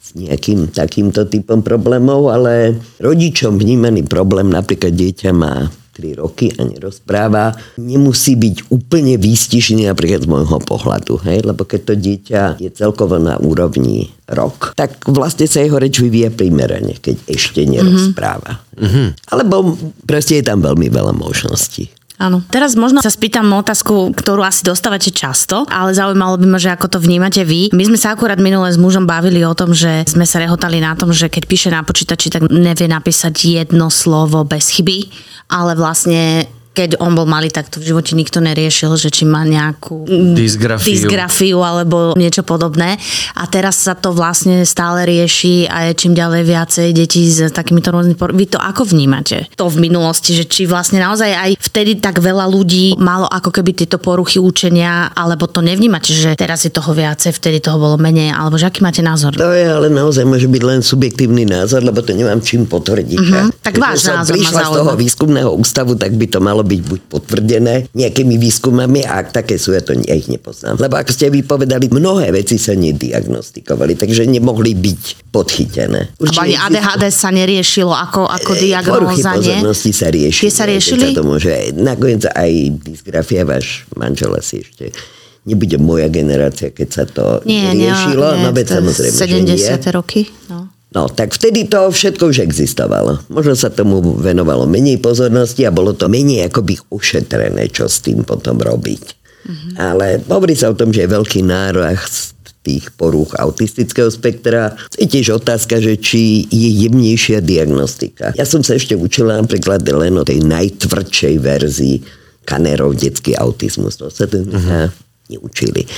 [0.00, 5.68] s nejakým takýmto typom problémov, ale rodičom vnímaný problém, napríklad dieťa má
[6.00, 11.44] 3 roky a nerozpráva, nemusí byť úplne výstižný napríklad z môjho pohľadu, hej?
[11.44, 16.32] lebo keď to dieťa je celkovo na úrovni rok, tak vlastne sa jeho reč vyvíja
[16.32, 18.64] primerane, keď ešte nerozpráva.
[18.80, 19.06] Mm-hmm.
[19.28, 19.76] Alebo
[20.08, 21.92] proste je tam veľmi veľa možností.
[22.20, 22.44] Áno.
[22.52, 26.92] Teraz možno sa spýtam otázku, ktorú asi dostávate často, ale zaujímalo by ma, že ako
[26.92, 27.72] to vnímate vy.
[27.72, 30.92] My sme sa akurát minule s mužom bavili o tom, že sme sa rehotali na
[30.92, 35.08] tom, že keď píše na počítači, tak nevie napísať jedno slovo bez chyby,
[35.48, 36.44] ale vlastne
[36.80, 40.88] keď on bol malý, tak to v živote nikto neriešil, že či má nejakú Dysgrafiu.
[40.88, 42.96] dysgrafiu alebo niečo podobné.
[43.36, 47.92] A teraz sa to vlastne stále rieši a je čím ďalej viacej detí s takýmito
[47.92, 48.16] rôznymi...
[48.16, 49.52] por- Vy to ako vnímate?
[49.60, 53.76] To v minulosti, že či vlastne naozaj aj vtedy tak veľa ľudí malo ako keby
[53.76, 58.32] tieto poruchy učenia, alebo to nevnímate, že teraz je toho viacej, vtedy toho bolo menej,
[58.32, 59.36] alebo že aký máte názor?
[59.36, 63.18] To je ale naozaj môže byť len subjektívny názor, lebo to nemám čím potvrdiť.
[63.20, 63.40] Že?
[63.60, 65.02] tak váš názor ma prišla z toho zaujíma.
[65.02, 69.74] výskumného ústavu, tak by to malo byť buď potvrdené nejakými výskumami, a ak také sú,
[69.74, 70.78] ja to ja ich nepoznám.
[70.78, 75.02] Lebo ako ste vy povedali, mnohé veci sa nediagnostikovali, takže nemohli byť
[75.34, 76.14] podchytené.
[76.22, 79.58] Alebo ani ADHD sa neriešilo ako, ako Poruchy diagnóza, nie?
[79.58, 80.44] pozornosti sa riešili.
[80.46, 81.06] Tie sa riešili?
[81.10, 82.50] Sa to môže, nakoniec aj
[82.86, 84.94] dysgrafia, váš manžel asi ešte
[85.40, 88.36] nebude moja generácia, keď sa to Nie, riešilo.
[88.36, 89.56] nie, no veď samozrejme, že nie.
[89.56, 89.96] 70.
[89.96, 90.28] roky.
[90.52, 90.59] No.
[90.90, 93.22] No, tak vtedy to všetko už existovalo.
[93.30, 98.26] Možno sa tomu venovalo menej pozornosti a bolo to menej akoby ušetrené, čo s tým
[98.26, 99.04] potom robiť.
[99.40, 99.74] Mm-hmm.
[99.78, 104.76] Ale hovorí sa o tom, že je veľký nárast tých porúch autistického spektra.
[104.98, 108.36] Je tiež otázka, že či je jemnejšia diagnostika.
[108.36, 111.96] Ja som sa ešte učila napríklad len o tej najtvrdšej verzii
[112.44, 113.96] Kanerov detský autizmus.
[113.96, 114.92] To sa tu uh-huh.
[115.32, 115.88] neučili.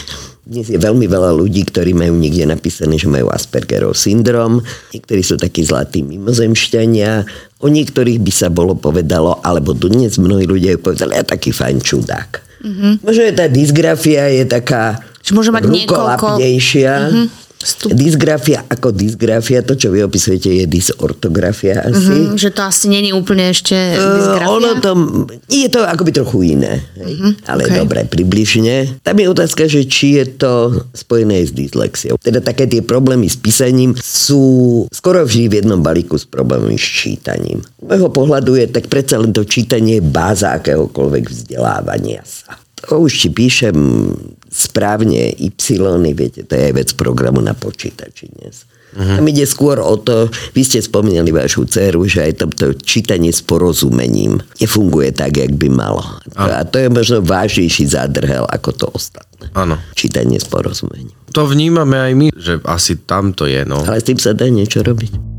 [0.42, 4.58] Dnes je veľmi veľa ľudí, ktorí majú niekde napísané, že majú Aspergerov syndrom.
[4.90, 7.22] Niektorí sú takí zlatí mimozemšťania.
[7.62, 12.30] O niektorých by sa bolo povedalo, alebo dnes mnohí ľudia povedali, ja taký fajn čudák.
[12.58, 12.92] Mm-hmm.
[13.06, 16.92] Možno je tá dysgrafia je taká Že môže mať niekoľko- rukolapnejšia.
[17.62, 22.10] Stup- Dysgrafia ako dysgrafia, to čo vy opisujete je dysortografia asi.
[22.26, 24.50] Hm, že to asi není úplne ešte Uh, dysgrafia?
[24.50, 24.90] ono to,
[25.46, 26.82] je to akoby trochu iné?
[26.98, 27.78] Mhm, ale okej.
[27.78, 28.98] dobre, približne.
[29.00, 30.52] Tam je otázka, že či je to
[30.90, 32.18] spojené s dyslexiou.
[32.18, 34.42] Teda také tie problémy s písaním sú
[34.90, 37.62] skoro vždy v jednom balíku s problémami s čítaním.
[37.78, 42.58] Z môjho pohľadu je tak predsa len to čítanie je báza akéhokoľvek vzdelávania sa.
[42.82, 43.76] To už či píšem
[44.52, 48.68] správne Y, viete, to je aj vec programu na počítači dnes.
[48.92, 49.16] Uh-huh.
[49.16, 53.40] Tam ide skôr o to, vy ste spomínali vašu dceru, že aj to čítanie s
[53.40, 56.04] porozumením nefunguje tak, jak by malo.
[56.36, 59.48] A to je možno vážnejší zádrhel ako to ostatné.
[59.56, 59.80] Áno.
[59.96, 61.16] Čítanie s porozumením.
[61.32, 63.80] To vnímame aj my, že asi tam to je, no.
[63.80, 65.31] Ale s tým sa dá niečo robiť.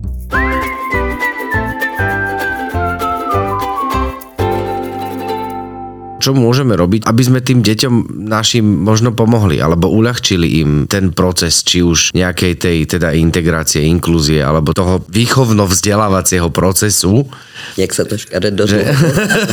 [6.23, 11.67] Čo môžeme robiť, aby sme tým deťom našim možno pomohli, alebo uľahčili im ten proces,
[11.67, 17.27] či už nejakej tej teda integrácie, inklúzie, alebo toho výchovno-vzdelávacieho procesu,
[17.73, 18.85] Jak sa to škaredo že,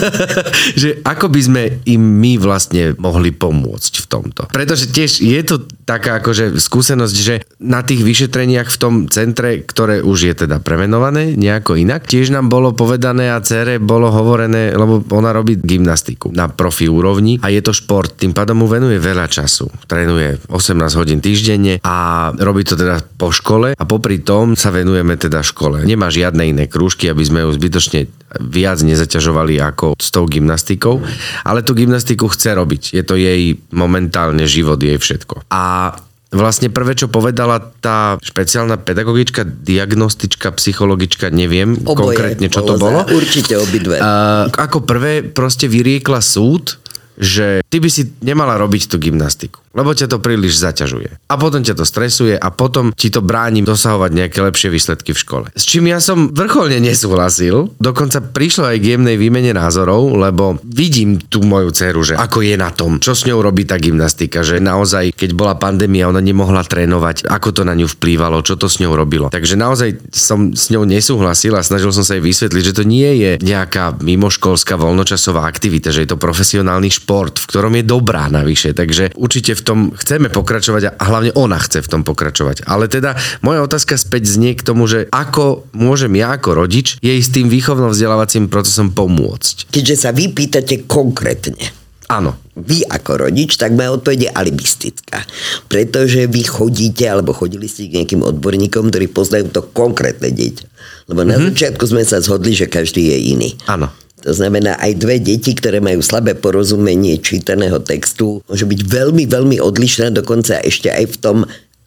[0.83, 4.43] že ako by sme im my vlastne mohli pomôcť v tomto.
[4.53, 10.05] Pretože tiež je to taká akože skúsenosť, že na tých vyšetreniach v tom centre, ktoré
[10.05, 15.01] už je teda premenované nejako inak, tiež nám bolo povedané a cere bolo hovorené, lebo
[15.15, 19.33] ona robí gymnastiku na profi úrovni a je to šport, tým pádom mu venuje veľa
[19.33, 19.73] času.
[19.89, 25.17] Trénuje 18 hodín týždenne a robí to teda po škole a popri tom sa venujeme
[25.17, 25.89] teda škole.
[25.89, 28.13] Nemá žiadne iné krúžky, aby sme ju zbytočne
[28.45, 31.01] viac nezaťažovali ako s tou gymnastikou,
[31.49, 32.83] ale tú gymnastiku chce robiť.
[32.93, 35.49] Je to jej momentálne život, jej všetko.
[35.49, 35.97] A
[36.31, 43.03] Vlastne prvé, čo povedala tá špeciálna pedagogička, diagnostička, psychologička, neviem Oboje konkrétne, čo to bolo.
[43.11, 43.99] Určite obidve.
[43.99, 46.79] Uh, ako prvé proste vyriekla súd,
[47.21, 51.21] že ty by si nemala robiť tú gymnastiku, lebo ťa to príliš zaťažuje.
[51.29, 55.21] A potom ťa to stresuje a potom ti to bráni dosahovať nejaké lepšie výsledky v
[55.21, 55.47] škole.
[55.53, 61.21] S čím ja som vrcholne nesúhlasil, dokonca prišlo aj k jemnej výmene názorov, lebo vidím
[61.21, 64.59] tú moju dceru, že ako je na tom, čo s ňou robí tá gymnastika, že
[64.59, 68.81] naozaj, keď bola pandémia, ona nemohla trénovať, ako to na ňu vplývalo, čo to s
[68.81, 69.29] ňou robilo.
[69.29, 73.11] Takže naozaj som s ňou nesúhlasil a snažil som sa jej vysvetliť, že to nie
[73.21, 78.71] je nejaká mimoškolská voľnočasová aktivita, že je to profesionálny šport, v ktorom je dobrá navyše.
[78.71, 82.63] Takže určite v tom chceme pokračovať a hlavne ona chce v tom pokračovať.
[82.71, 87.19] Ale teda moja otázka späť znie k tomu, že ako môžem ja ako rodič jej
[87.19, 89.75] s tým výchovno-vzdelávacím procesom pomôcť.
[89.75, 95.23] Keďže sa vy pýtate konkrétne, Áno, vy ako rodič, tak moja odpoveď je alibistická.
[95.71, 100.67] Pretože vy chodíte, alebo chodili ste k nejakým odborníkom, ktorí poznajú to konkrétne dieťa.
[101.07, 101.55] Lebo na mm-hmm.
[101.55, 103.51] začiatku sme sa zhodli, že každý je iný.
[103.71, 103.87] áno.
[104.25, 109.57] To znamená, aj dve deti, ktoré majú slabé porozumenie čítaného textu, môže byť veľmi, veľmi
[109.61, 111.39] odlišné, dokonca ešte aj v tom,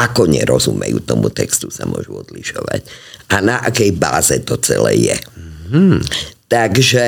[0.01, 2.81] ako nerozumejú tomu textu, sa môžu odlišovať.
[3.29, 5.17] A na akej báze to celé je.
[5.69, 6.01] Hmm.
[6.53, 7.05] Takže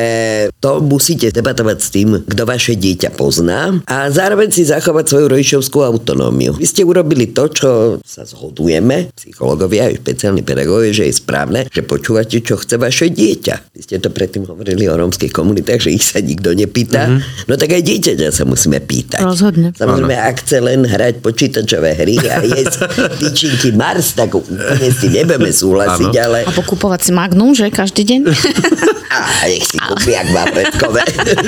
[0.57, 5.85] to musíte debatovať s tým, kto vaše dieťa pozná a zároveň si zachovať svoju rodičovskú
[5.85, 6.57] autonómiu.
[6.57, 7.69] Vy ste urobili to, čo
[8.01, 13.77] sa zhodujeme, psychológovia aj špeciálni pedagógovia, že je správne, že počúvate, čo chce vaše dieťa.
[13.77, 17.05] Vy ste to predtým hovorili o rómskych komunitách, že ich sa nikto nepýta.
[17.05, 17.45] Mm-hmm.
[17.45, 19.21] No tak aj dieťaťa sa musíme pýtať.
[19.21, 19.77] Rozhodne.
[19.77, 22.89] Samozrejme, ak chce len hrať počítačové hry a jesť
[23.21, 26.49] tyčinky Mars, tak úplne s tým nebudeme súhlasiť, ale...
[26.49, 28.21] A pokupovať si Magnum, že každý deň?
[29.23, 31.01] A nech si kúpi, ak má predkové.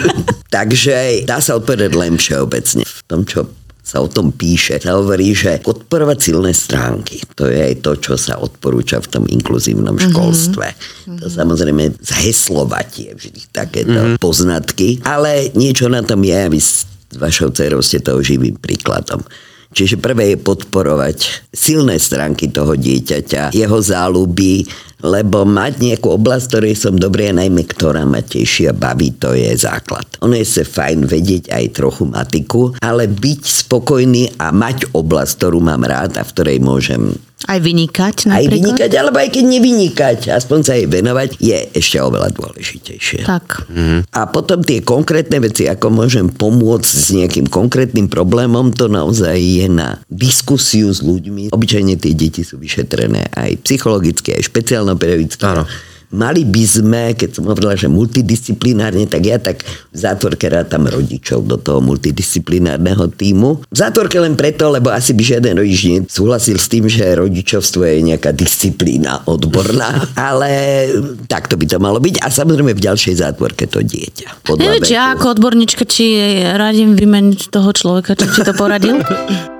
[0.57, 2.87] Takže dá sa odpovedať len všeobecne.
[2.87, 3.51] V tom, čo
[3.87, 7.23] sa o tom píše, sa hovorí, že podporovať silné stránky.
[7.39, 10.67] To je aj to, čo sa odporúča v tom inkluzívnom školstve.
[10.75, 11.17] Mm-hmm.
[11.23, 14.19] To samozrejme zheslovať je vždy takéto mm-hmm.
[14.19, 16.83] poznatky, ale niečo na tom je, aby s
[17.15, 19.23] vašou dcerou ste toho živým príkladom.
[19.71, 24.67] Čiže prvé je podporovať silné stránky toho dieťaťa, jeho záľuby,
[25.01, 29.37] lebo mať nejakú oblasť, ktorej som dobrý a najmä ktorá ma teší a baví, to
[29.37, 30.05] je základ.
[30.25, 35.61] Ono je sa fajn vedieť aj trochu matiku, ale byť spokojný a mať oblasť, ktorú
[35.61, 37.13] mám rád a v ktorej môžem
[37.45, 38.49] Aj vynikať aj napríklad?
[38.49, 43.29] vynikať, alebo aj keď nevynikať, aspoň sa jej venovať, je ešte oveľa dôležitejšie.
[43.29, 43.69] Tak.
[44.09, 49.69] A potom tie konkrétne veci, ako môžem pomôcť s nejakým konkrétnym problémom, to naozaj je
[49.69, 51.53] na diskusiu s ľuďmi.
[51.53, 54.41] Obyčajne tie deti sú vyšetrené aj psychologicky, aj
[54.87, 55.43] špeciálno-pedagogicky.
[55.43, 55.65] Áno.
[56.07, 61.43] Mali by sme, keď som hovorila, že multidisciplinárne, tak ja tak v zátvorke rátam rodičov
[61.43, 63.67] do toho multidisciplinárneho týmu.
[63.67, 68.15] V zátvorke len preto, lebo asi by žiaden rodič súhlasil s tým, že rodičovstvo je
[68.15, 70.87] nejaká disciplína odborná, ale
[71.27, 72.23] takto by to malo byť.
[72.23, 74.47] A samozrejme v ďalšej zátvorke to dieťa.
[74.47, 79.03] Podľa Neviete, ja ako odborníčka, či radím vymeniť toho človeka, čo ti to poradil?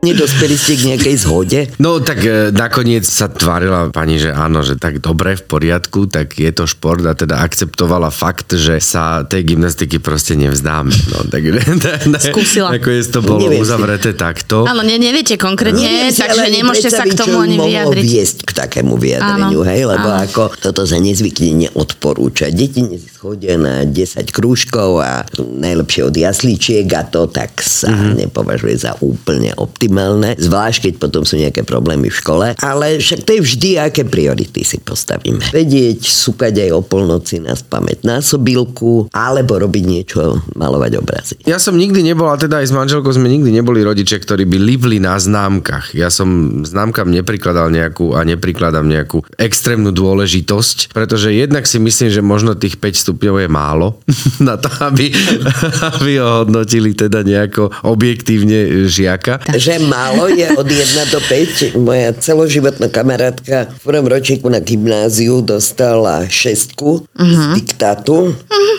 [0.00, 1.60] Nedospeli ste k nejakej zhode?
[1.76, 6.34] No tak e, nakoniec sa tvárila pani, že áno, že tak dobre, v poriadku, tak
[6.34, 10.88] je to šport a teda akceptovala fakt, že sa tej gymnastiky proste nevzdáme.
[10.88, 11.44] No, tak,
[12.30, 12.72] Skúsila.
[12.72, 13.62] Nakoniec to bolo Neviem si.
[13.62, 14.64] uzavreté takto.
[14.64, 18.00] Áno, ne, neviete konkrétne, Neviem si takže nemôžete sa k tomu ani vyjadriť.
[18.02, 20.24] viesť k takému vyjadreniu, Áno, hej, lebo áno.
[20.24, 22.48] ako toto sa nezvykne neodporúča.
[22.48, 27.92] Deti chodia na 10 krúžkov a najlepšie od jasličiek a to tak sa Mhm.
[27.92, 28.16] mm-hmm.
[28.22, 29.88] nepovažuje za úplne optimálne,
[30.38, 34.62] zvlášť keď potom sú nejaké problémy v škole, ale však to je vždy, aké priority
[34.62, 35.42] si postavíme.
[35.50, 41.34] Vedieť, súkať aj o polnoci na spamäť násobilku, alebo robiť niečo, malovať obrazy.
[41.44, 44.58] Ja som nikdy nebol, a teda aj s manželkou sme nikdy neboli rodičia, ktorí by
[44.58, 45.92] livli na známkach.
[45.92, 52.22] Ja som známkam neprikladal nejakú a neprikladám nejakú extrémnu dôležitosť, pretože jednak si myslím, že
[52.22, 53.98] možno tých 5 stupňov je málo
[54.48, 55.10] na to, aby,
[55.98, 59.42] aby ho hodnotili teda nejako objektívne žiaka.
[59.50, 61.80] Že málo je od 1 do 5.
[61.80, 67.24] Moja celoživotná kamarátka v prvom ročníku na gymnáziu dostala šestku uh-huh.
[67.24, 68.36] z diktátu.
[68.36, 68.76] Uh-huh.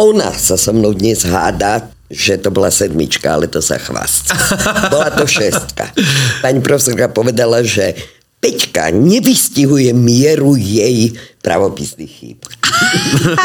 [0.00, 4.34] Ona sa so mnou dnes háda, že to bola sedmička, ale to sa chvast.
[4.92, 5.94] Bola to šestka.
[6.42, 7.94] Pani profesorka povedala, že
[8.40, 11.12] Peťka nevystihuje mieru jej
[11.44, 12.40] pravopisných chýb.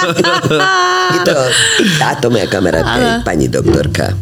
[1.14, 1.36] Je to
[2.00, 4.16] táto moja kamarátka, pani doktorka.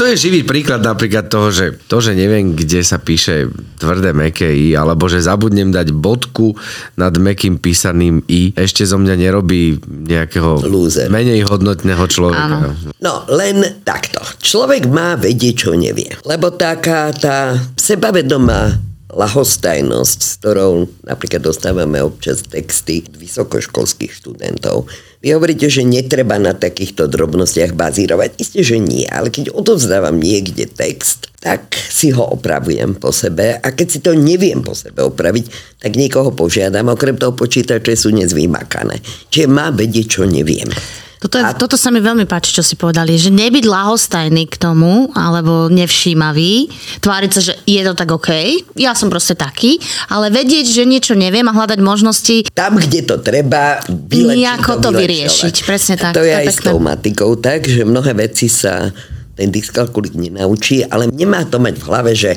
[0.00, 4.48] To je živý príklad napríklad toho, že to, že neviem, kde sa píše tvrdé meké
[4.48, 6.56] i, alebo že zabudnem dať bodku
[6.96, 11.12] nad mekým písaným i, ešte zo mňa nerobí nejakého Lúzer.
[11.12, 12.72] menej hodnotného človeka.
[12.72, 12.96] Áno.
[12.96, 14.24] No, len takto.
[14.40, 16.08] Človek má vedieť, čo nevie.
[16.24, 18.80] Lebo taká tá sebavedomá
[19.12, 24.88] lahostajnosť, s ktorou napríklad dostávame občas texty vysokoškolských študentov.
[25.20, 28.40] Vy hovoríte, že netreba na takýchto drobnostiach bazírovať.
[28.40, 33.66] Isté, že nie, ale keď odovzdávam niekde text, tak si ho opravujem po sebe a
[33.68, 36.88] keď si to neviem po sebe opraviť, tak niekoho požiadam.
[36.88, 39.04] Okrem toho počítače sú dnes vymakané.
[39.28, 40.72] Čiže má vedieť, čo neviem.
[41.20, 45.12] Toto, je, toto sa mi veľmi páči, čo si povedali, že nebyť lahostajný k tomu,
[45.12, 46.72] alebo nevšímavý,
[47.04, 48.32] tváriť sa, že je to tak OK,
[48.80, 49.76] ja som proste taký,
[50.08, 54.96] ale vedieť, že niečo neviem a hľadať možnosti, tam, kde to treba, Nejako to vylepšovať.
[54.96, 56.68] vyriešiť, presne tak, To to je aj s pekné.
[56.72, 58.88] tou matikou tak, že mnohé veci sa
[59.36, 62.32] ten dyskalkulik nenaučí, ale nemá to mať v hlave, že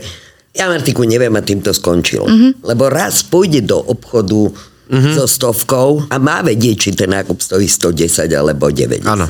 [0.52, 2.28] ja matiku neviem a tým to skončilo.
[2.28, 2.36] Mhm.
[2.36, 2.52] Mm-hmm.
[2.68, 4.52] Lebo raz pôjde do obchodu
[4.94, 9.02] so stovkou a má vedieť, či ten nákup stojí 110 alebo 90.
[9.10, 9.26] Áno.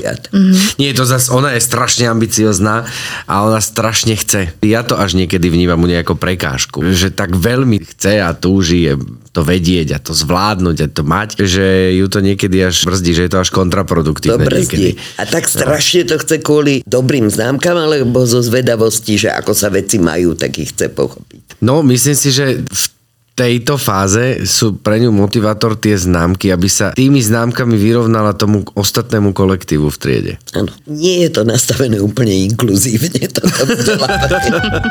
[0.76, 2.84] Nie, to zase, ona je strašne ambiciozná
[3.24, 4.52] a ona strašne chce.
[4.60, 8.94] Ja to až niekedy vnímam u nej ako prekážku, že tak veľmi chce a túži
[9.34, 13.26] to vedieť a to zvládnuť a to mať, že ju to niekedy až brzdí, že
[13.26, 14.94] je to až To kontraproduktívne niekedy.
[14.94, 15.18] brzdí.
[15.18, 19.98] A tak strašne to chce kvôli dobrým známkam, alebo zo zvedavosti, že ako sa veci
[19.98, 21.58] majú, tak ich chce pochopiť.
[21.66, 22.86] No, myslím si, že v
[23.34, 29.34] tejto fáze sú pre ňu motivátor tie známky, aby sa tými známkami vyrovnala tomu ostatnému
[29.34, 30.34] kolektívu v triede.
[30.54, 30.70] Áno.
[30.86, 34.86] Nie je to nastavené úplne inkluzívne, toto vzdelávanie.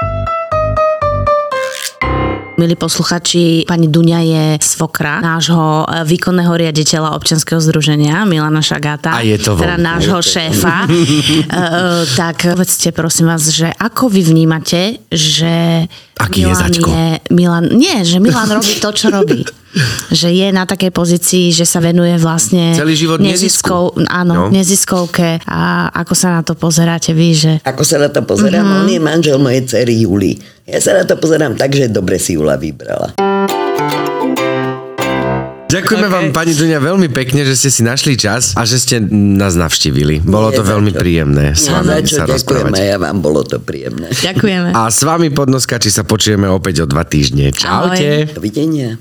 [2.56, 9.12] Milí posluchači, pani Duňa je svokra nášho e, výkonného riaditeľa občianskeho združenia Milana Šagáta.
[9.12, 10.88] A je to Teda nášho šéfa.
[11.46, 11.68] E,
[12.16, 15.84] tak povedzte prosím vás, že ako vy vnímate, že
[16.16, 16.88] Aký je Milan začko?
[16.88, 19.44] je Milan, nie, že Milan robí to, čo robí.
[20.10, 23.92] že je na takej pozícii, že sa venuje vlastne Celý život nezisku.
[24.04, 24.44] áno, No.
[24.48, 25.40] neziskovke.
[25.44, 28.80] A ako sa na to pozeráte vy, že Ako sa na to pozerám, mm-hmm.
[28.80, 30.36] on je manžel mojej cery Juli.
[30.64, 33.14] Ja sa na to pozerám tak, že dobre si Jula vybrala.
[35.66, 36.14] Ďakujeme okay.
[36.14, 40.22] vám, pani Duňa, veľmi pekne, že ste si našli čas a že ste nás navštívili.
[40.22, 40.98] Bolo Nie to veľmi čo.
[41.02, 42.78] príjemné s vami čo sa rozprávať.
[42.86, 44.06] ja vám bolo to príjemné.
[44.14, 44.70] ďakujeme.
[44.70, 47.50] A s vami podnoskači sa počujeme opäť o dva týždne.
[47.50, 48.30] Čaute.
[48.30, 48.38] Ahoj.
[48.38, 48.94] Dovidenia.